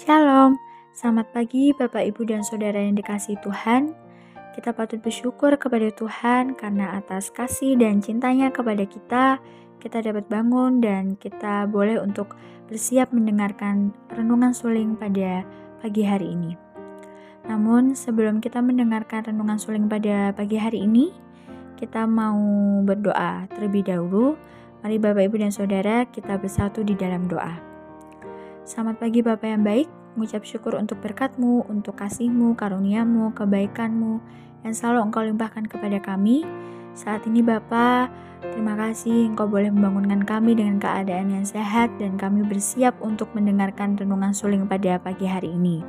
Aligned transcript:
Shalom, 0.00 0.56
selamat 0.96 1.28
pagi 1.36 1.76
Bapak 1.76 2.00
Ibu 2.00 2.24
dan 2.24 2.40
Saudara 2.40 2.80
yang 2.80 2.96
dikasih 2.96 3.36
Tuhan. 3.44 3.92
Kita 4.56 4.72
patut 4.72 4.96
bersyukur 4.96 5.52
kepada 5.60 5.92
Tuhan 5.92 6.56
karena 6.56 6.96
atas 6.96 7.28
kasih 7.28 7.76
dan 7.76 8.00
cintanya 8.00 8.48
kepada 8.48 8.80
kita, 8.88 9.36
kita 9.76 10.00
dapat 10.00 10.24
bangun 10.32 10.80
dan 10.80 11.20
kita 11.20 11.68
boleh 11.68 12.00
untuk 12.00 12.32
bersiap 12.72 13.12
mendengarkan 13.12 13.92
renungan 14.08 14.56
suling 14.56 14.96
pada 14.96 15.44
pagi 15.84 16.08
hari 16.08 16.32
ini. 16.32 16.56
Namun 17.44 17.92
sebelum 17.92 18.40
kita 18.40 18.64
mendengarkan 18.64 19.28
renungan 19.28 19.60
suling 19.60 19.84
pada 19.84 20.32
pagi 20.32 20.56
hari 20.56 20.80
ini, 20.88 21.12
kita 21.76 22.08
mau 22.08 22.40
berdoa 22.88 23.44
terlebih 23.52 23.84
dahulu. 23.84 24.32
Mari 24.80 24.96
Bapak 24.96 25.28
Ibu 25.28 25.44
dan 25.44 25.52
Saudara 25.52 26.08
kita 26.08 26.40
bersatu 26.40 26.80
di 26.80 26.96
dalam 26.96 27.28
doa. 27.28 27.69
Selamat 28.60 29.00
pagi 29.00 29.24
Bapak 29.24 29.48
yang 29.48 29.64
baik, 29.64 29.88
mengucap 30.12 30.44
syukur 30.44 30.76
untuk 30.76 31.00
berkatmu, 31.00 31.64
untuk 31.72 31.96
kasihmu, 31.96 32.52
karuniamu, 32.60 33.32
kebaikanmu, 33.32 34.20
yang 34.68 34.74
selalu 34.76 35.08
engkau 35.08 35.24
limpahkan 35.24 35.64
kepada 35.64 35.96
kami. 35.96 36.44
Saat 36.92 37.24
ini 37.24 37.40
Bapak, 37.40 38.12
terima 38.52 38.76
kasih 38.76 39.32
engkau 39.32 39.48
boleh 39.48 39.72
membangunkan 39.72 40.28
kami 40.28 40.60
dengan 40.60 40.76
keadaan 40.76 41.32
yang 41.32 41.46
sehat 41.48 41.88
dan 41.96 42.20
kami 42.20 42.44
bersiap 42.44 43.00
untuk 43.00 43.32
mendengarkan 43.32 43.96
renungan 43.96 44.36
suling 44.36 44.68
pada 44.68 45.00
pagi 45.00 45.24
hari 45.24 45.56
ini. 45.56 45.80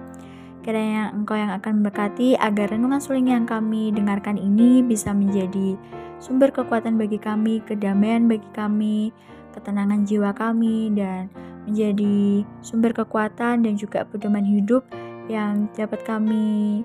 Kiranya 0.63 1.12
engkau 1.12 1.35
yang 1.35 1.51
akan 1.51 1.84
memberkati 1.84 2.40
agar 2.40 2.71
renungan 2.71 3.03
suling 3.03 3.35
yang 3.35 3.43
kami 3.43 3.91
dengarkan 3.91 4.40
ini 4.40 4.79
bisa 4.79 5.12
menjadi 5.12 5.76
sumber 6.23 6.55
kekuatan 6.55 6.95
bagi 6.95 7.20
kami, 7.20 7.59
kedamaian 7.67 8.31
bagi 8.31 8.48
kami, 8.55 9.12
ketenangan 9.51 10.07
jiwa 10.07 10.31
kami, 10.31 10.88
dan 10.95 11.27
menjadi 11.65 12.45
sumber 12.65 12.93
kekuatan 12.93 13.65
dan 13.65 13.73
juga 13.77 14.05
pedoman 14.07 14.45
hidup 14.45 14.85
yang 15.29 15.70
dapat 15.77 16.01
kami 16.03 16.81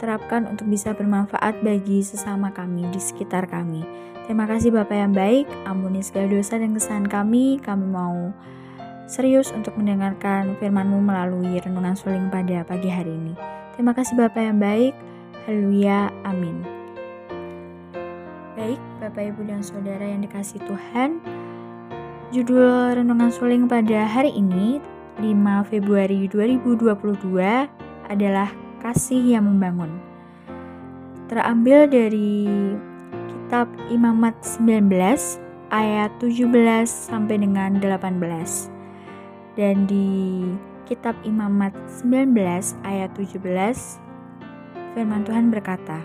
terapkan 0.00 0.48
untuk 0.48 0.64
bisa 0.68 0.96
bermanfaat 0.96 1.60
bagi 1.60 2.00
sesama 2.00 2.48
kami 2.50 2.88
di 2.88 3.00
sekitar 3.00 3.44
kami. 3.48 3.84
Terima 4.24 4.48
kasih 4.48 4.72
Bapak 4.72 4.96
yang 4.96 5.12
baik, 5.12 5.44
ampuni 5.68 6.00
segala 6.00 6.30
dosa 6.30 6.56
dan 6.56 6.72
kesalahan 6.72 7.08
kami. 7.10 7.60
Kami 7.60 7.84
mau 7.84 8.32
serius 9.10 9.50
untuk 9.50 9.74
mendengarkan 9.74 10.56
firman-Mu 10.62 11.02
melalui 11.02 11.58
renungan 11.58 11.98
suling 11.98 12.30
pada 12.30 12.62
pagi 12.62 12.88
hari 12.88 13.10
ini. 13.10 13.34
Terima 13.74 13.92
kasih 13.92 14.14
Bapak 14.16 14.40
yang 14.40 14.62
baik. 14.62 14.94
Haleluya. 15.44 16.14
Amin. 16.22 16.62
Baik, 18.54 18.80
Bapak 19.02 19.34
Ibu 19.34 19.50
dan 19.50 19.64
Saudara 19.66 20.04
yang 20.04 20.22
dikasih 20.22 20.62
Tuhan, 20.62 21.18
Judul 22.30 22.94
renungan 22.94 23.26
suling 23.34 23.66
pada 23.66 24.06
hari 24.06 24.30
ini, 24.30 24.78
5 25.18 25.66
Februari 25.66 26.30
2022 26.30 26.86
adalah 28.06 28.46
Kasih 28.78 29.34
yang 29.34 29.50
Membangun. 29.50 29.98
Terambil 31.26 31.90
dari 31.90 32.46
kitab 33.26 33.66
Imamat 33.90 34.38
19 34.46 34.94
ayat 35.74 36.14
17 36.22 36.46
sampai 36.86 37.42
dengan 37.42 37.82
18. 37.82 37.98
Dan 39.58 39.90
di 39.90 40.46
kitab 40.86 41.18
Imamat 41.26 41.74
19 41.98 42.30
ayat 42.86 43.10
17 43.18 43.42
firman 44.94 45.26
Tuhan 45.26 45.50
berkata, 45.50 45.98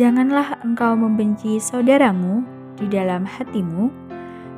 Janganlah 0.00 0.64
engkau 0.64 0.96
membenci 0.96 1.60
saudaramu 1.60 2.40
di 2.80 2.88
dalam 2.88 3.28
hatimu, 3.28 4.08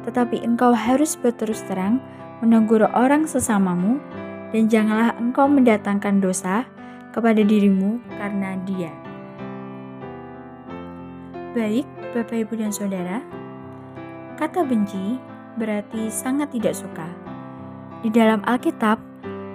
tetapi 0.07 0.43
engkau 0.43 0.75
harus 0.75 1.15
berterus 1.15 1.63
terang 1.67 2.03
menegur 2.43 2.83
orang 2.91 3.25
sesamamu, 3.25 4.03
dan 4.51 4.67
janganlah 4.67 5.15
engkau 5.17 5.47
mendatangkan 5.47 6.19
dosa 6.19 6.67
kepada 7.15 7.41
dirimu 7.41 8.03
karena 8.19 8.59
dia. 8.67 8.93
Baik, 11.53 11.87
Bapak, 12.17 12.49
Ibu, 12.49 12.55
dan 12.59 12.73
Saudara, 12.73 13.21
kata 14.41 14.65
benci 14.65 15.21
berarti 15.61 16.09
sangat 16.09 16.51
tidak 16.51 16.75
suka. 16.75 17.07
Di 18.01 18.11
dalam 18.11 18.43
Alkitab, 18.43 18.99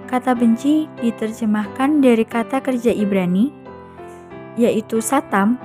kata 0.08 0.32
benci 0.32 0.88
diterjemahkan 1.02 2.00
dari 2.00 2.24
kata 2.24 2.64
kerja 2.64 2.94
Ibrani, 2.94 3.52
yaitu 4.56 5.02
satam, 5.04 5.60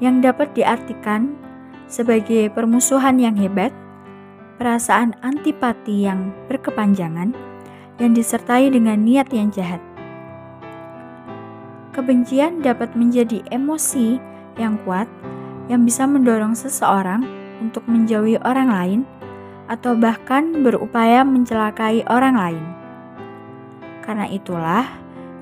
yang 0.00 0.24
dapat 0.24 0.56
diartikan 0.56 1.36
sebagai 1.90 2.48
permusuhan 2.54 3.20
yang 3.20 3.36
hebat, 3.36 3.74
perasaan 4.60 5.16
antipati 5.24 6.04
yang 6.04 6.36
berkepanjangan 6.52 7.32
yang 7.96 8.12
disertai 8.12 8.68
dengan 8.68 9.00
niat 9.00 9.32
yang 9.32 9.48
jahat. 9.48 9.80
Kebencian 11.96 12.60
dapat 12.60 12.92
menjadi 12.92 13.40
emosi 13.48 14.20
yang 14.60 14.76
kuat 14.84 15.08
yang 15.72 15.88
bisa 15.88 16.04
mendorong 16.04 16.52
seseorang 16.52 17.24
untuk 17.64 17.88
menjauhi 17.88 18.36
orang 18.44 18.68
lain 18.68 19.00
atau 19.72 19.96
bahkan 19.96 20.60
berupaya 20.60 21.24
mencelakai 21.24 22.04
orang 22.12 22.36
lain. 22.36 22.64
Karena 24.04 24.28
itulah, 24.28 24.84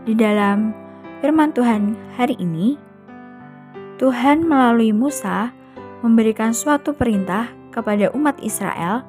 di 0.07 0.15
dalam 0.15 0.71
firman 1.19 1.51
Tuhan 1.51 1.99
hari 2.15 2.39
ini, 2.39 2.79
Tuhan 3.99 4.47
melalui 4.47 4.95
Musa 4.95 5.51
memberikan 6.07 6.55
suatu 6.55 6.95
perintah 6.95 7.58
kepada 7.79 8.11
umat 8.11 8.35
Israel 8.43 9.07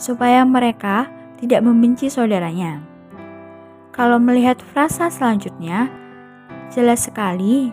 supaya 0.00 0.40
mereka 0.48 1.12
tidak 1.36 1.60
membenci 1.60 2.08
saudaranya. 2.08 2.80
Kalau 3.92 4.16
melihat 4.16 4.56
frasa 4.72 5.12
selanjutnya, 5.12 5.92
jelas 6.72 7.04
sekali 7.04 7.72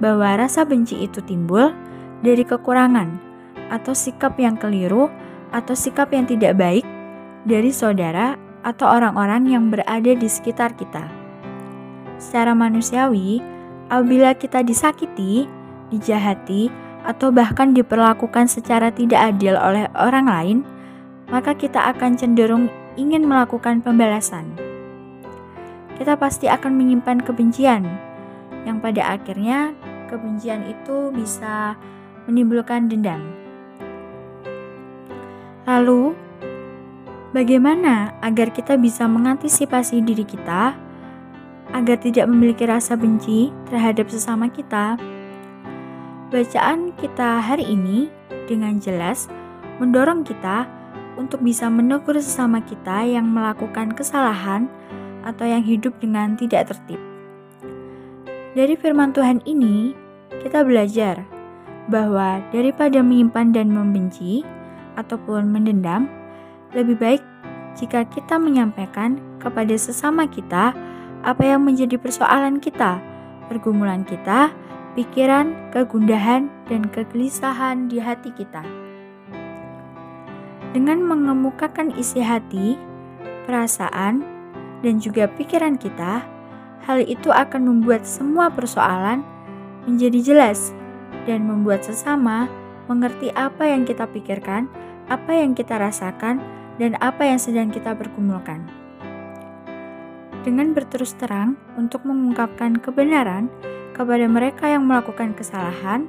bahwa 0.00 0.40
rasa 0.40 0.64
benci 0.64 1.04
itu 1.04 1.20
timbul 1.20 1.72
dari 2.24 2.44
kekurangan 2.44 3.08
atau 3.68 3.92
sikap 3.92 4.36
yang 4.40 4.56
keliru 4.56 5.12
atau 5.52 5.76
sikap 5.76 6.08
yang 6.12 6.24
tidak 6.24 6.56
baik 6.56 6.84
dari 7.44 7.72
saudara 7.72 8.36
atau 8.62 8.88
orang-orang 8.88 9.48
yang 9.48 9.68
berada 9.68 10.12
di 10.16 10.28
sekitar 10.28 10.72
kita. 10.78 11.04
Secara 12.16 12.54
manusiawi, 12.54 13.42
apabila 13.90 14.32
kita 14.38 14.62
disakiti, 14.62 15.50
dijahati, 15.90 16.70
atau 17.02 17.34
bahkan 17.34 17.74
diperlakukan 17.74 18.46
secara 18.46 18.94
tidak 18.94 19.34
adil 19.34 19.58
oleh 19.58 19.90
orang 19.98 20.26
lain, 20.26 20.58
maka 21.30 21.54
kita 21.56 21.90
akan 21.90 22.14
cenderung 22.14 22.70
ingin 22.94 23.26
melakukan 23.26 23.82
pembalasan. 23.82 24.54
Kita 25.98 26.14
pasti 26.18 26.46
akan 26.46 26.72
menyimpan 26.74 27.22
kebencian, 27.22 27.86
yang 28.66 28.78
pada 28.78 29.18
akhirnya 29.18 29.74
kebencian 30.06 30.66
itu 30.66 31.10
bisa 31.14 31.74
menimbulkan 32.26 32.86
dendam. 32.86 33.22
Lalu, 35.66 36.14
bagaimana 37.30 38.18
agar 38.18 38.50
kita 38.50 38.74
bisa 38.78 39.06
mengantisipasi 39.06 40.02
diri 40.02 40.26
kita 40.26 40.74
agar 41.72 41.96
tidak 42.02 42.28
memiliki 42.28 42.66
rasa 42.66 42.98
benci 42.98 43.48
terhadap 43.70 44.10
sesama 44.10 44.50
kita? 44.50 44.98
Bacaan 46.32 46.96
kita 46.96 47.44
hari 47.44 47.76
ini 47.76 48.08
dengan 48.48 48.80
jelas 48.80 49.28
mendorong 49.76 50.24
kita 50.24 50.64
untuk 51.20 51.44
bisa 51.44 51.68
menegur 51.68 52.16
sesama 52.16 52.64
kita 52.64 53.04
yang 53.04 53.28
melakukan 53.28 53.92
kesalahan 53.92 54.64
atau 55.28 55.44
yang 55.44 55.60
hidup 55.60 55.92
dengan 56.00 56.32
tidak 56.40 56.72
tertib. 56.72 56.96
Dari 58.56 58.72
firman 58.80 59.12
Tuhan 59.12 59.44
ini, 59.44 59.92
kita 60.40 60.64
belajar 60.64 61.20
bahwa 61.92 62.40
daripada 62.48 63.04
menyimpan 63.04 63.52
dan 63.52 63.68
membenci 63.68 64.40
ataupun 64.96 65.52
mendendam, 65.52 66.08
lebih 66.72 66.96
baik 66.96 67.20
jika 67.76 68.08
kita 68.08 68.40
menyampaikan 68.40 69.20
kepada 69.36 69.76
sesama 69.76 70.24
kita 70.24 70.72
apa 71.28 71.42
yang 71.44 71.60
menjadi 71.60 72.00
persoalan 72.00 72.56
kita, 72.56 73.04
pergumulan 73.52 74.00
kita, 74.08 74.48
pikiran, 74.92 75.56
kegundahan, 75.72 76.52
dan 76.68 76.84
kegelisahan 76.92 77.88
di 77.88 77.96
hati 77.96 78.28
kita. 78.36 78.60
Dengan 80.72 81.04
mengemukakan 81.04 81.92
isi 81.96 82.20
hati, 82.20 82.76
perasaan, 83.44 84.24
dan 84.80 84.94
juga 85.00 85.28
pikiran 85.28 85.76
kita, 85.76 86.24
hal 86.84 86.98
itu 87.04 87.28
akan 87.32 87.68
membuat 87.68 88.04
semua 88.04 88.48
persoalan 88.52 89.24
menjadi 89.84 90.32
jelas 90.32 90.72
dan 91.24 91.46
membuat 91.46 91.86
sesama 91.86 92.50
mengerti 92.90 93.30
apa 93.32 93.68
yang 93.68 93.86
kita 93.86 94.08
pikirkan, 94.10 94.66
apa 95.06 95.32
yang 95.32 95.54
kita 95.54 95.78
rasakan, 95.78 96.42
dan 96.80 96.98
apa 96.98 97.28
yang 97.28 97.38
sedang 97.38 97.68
kita 97.70 97.94
bergumulkan. 97.94 98.64
Dengan 100.42 100.74
berterus 100.74 101.14
terang 101.14 101.54
untuk 101.78 102.02
mengungkapkan 102.02 102.82
kebenaran, 102.82 103.46
kepada 103.92 104.24
mereka 104.28 104.68
yang 104.68 104.88
melakukan 104.88 105.36
kesalahan, 105.36 106.08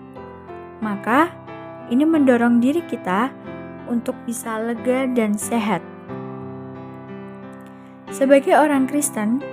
maka 0.79 1.31
ini 1.91 2.07
mendorong 2.07 2.63
diri 2.63 2.83
kita 2.87 3.31
untuk 3.91 4.15
bisa 4.23 4.59
lega 4.59 5.07
dan 5.11 5.35
sehat. 5.35 5.83
Sebagai 8.13 8.55
orang 8.55 8.87
Kristen, 8.87 9.43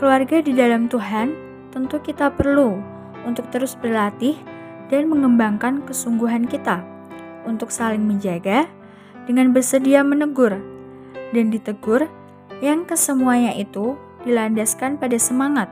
keluarga 0.00 0.42
di 0.42 0.52
dalam 0.56 0.90
Tuhan, 0.90 1.32
tentu 1.70 2.02
kita 2.02 2.32
perlu 2.34 2.80
untuk 3.22 3.48
terus 3.54 3.78
berlatih 3.78 4.36
dan 4.90 5.08
mengembangkan 5.08 5.84
kesungguhan 5.86 6.44
kita 6.48 6.84
untuk 7.48 7.72
saling 7.72 8.02
menjaga 8.04 8.68
dengan 9.24 9.54
bersedia 9.54 10.02
menegur 10.02 10.58
dan 11.32 11.48
ditegur 11.48 12.10
yang 12.60 12.84
kesemuanya 12.84 13.56
itu 13.56 13.96
dilandaskan 14.22 14.98
pada 14.98 15.18
semangat 15.18 15.66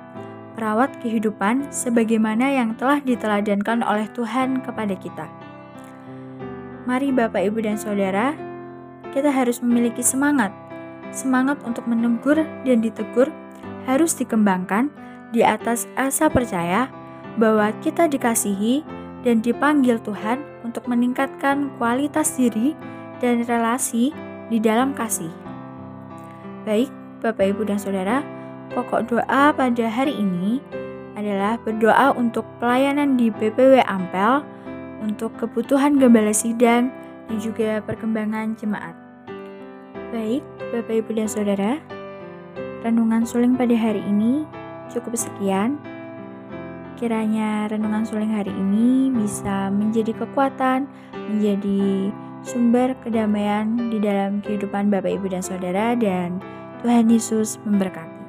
merawat 0.61 0.93
kehidupan 1.01 1.73
sebagaimana 1.73 2.53
yang 2.53 2.77
telah 2.77 3.01
diteladankan 3.01 3.81
oleh 3.81 4.05
Tuhan 4.13 4.61
kepada 4.61 4.93
kita. 4.93 5.25
Mari 6.85 7.17
Bapak, 7.17 7.49
Ibu, 7.49 7.65
dan 7.65 7.81
Saudara, 7.81 8.37
kita 9.17 9.33
harus 9.33 9.65
memiliki 9.65 10.05
semangat. 10.05 10.53
Semangat 11.17 11.57
untuk 11.65 11.89
menegur 11.89 12.45
dan 12.45 12.85
ditegur 12.85 13.33
harus 13.89 14.13
dikembangkan 14.13 14.93
di 15.33 15.41
atas 15.41 15.89
asa 15.97 16.29
percaya 16.29 16.93
bahwa 17.41 17.73
kita 17.81 18.05
dikasihi 18.05 18.85
dan 19.25 19.41
dipanggil 19.41 19.97
Tuhan 20.05 20.45
untuk 20.61 20.85
meningkatkan 20.85 21.73
kualitas 21.81 22.37
diri 22.37 22.77
dan 23.25 23.49
relasi 23.49 24.13
di 24.53 24.61
dalam 24.61 24.93
kasih. 24.93 25.33
Baik, 26.69 26.93
Bapak, 27.25 27.57
Ibu, 27.57 27.65
dan 27.65 27.81
Saudara, 27.81 28.21
pokok 28.73 29.11
doa 29.11 29.51
pada 29.51 29.85
hari 29.91 30.15
ini 30.15 30.63
adalah 31.19 31.59
berdoa 31.61 32.15
untuk 32.15 32.47
pelayanan 32.63 33.19
di 33.19 33.29
BPW 33.29 33.83
Ampel, 33.85 34.41
untuk 35.03 35.35
kebutuhan 35.37 35.99
gembala 35.99 36.33
sidang, 36.33 36.89
dan 37.29 37.37
juga 37.43 37.83
perkembangan 37.85 38.57
jemaat. 38.57 38.95
Baik, 40.11 40.43
Bapak, 40.75 40.95
Ibu, 41.05 41.11
dan 41.15 41.29
Saudara, 41.29 41.73
renungan 42.83 43.27
suling 43.27 43.55
pada 43.55 43.75
hari 43.77 44.03
ini 44.07 44.47
cukup 44.91 45.15
sekian. 45.15 45.79
Kiranya 46.99 47.71
renungan 47.71 48.05
suling 48.05 48.33
hari 48.35 48.53
ini 48.53 49.09
bisa 49.15 49.73
menjadi 49.73 50.13
kekuatan, 50.25 50.85
menjadi 51.15 52.13
sumber 52.43 52.97
kedamaian 53.05 53.77
di 53.93 53.99
dalam 54.03 54.41
kehidupan 54.43 54.91
Bapak, 54.91 55.11
Ibu, 55.21 55.27
dan 55.31 55.43
Saudara, 55.45 55.95
dan 55.95 56.41
Tuhan 56.83 57.13
Yesus 57.13 57.61
memberkati. 57.63 58.20